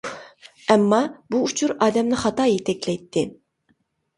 [0.75, 1.01] ئەمما،
[1.35, 3.29] بۇ ئۇچۇر ئادەمنى خاتا يېتەكلەيتتى.